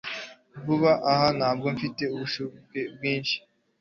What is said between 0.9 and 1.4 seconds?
aha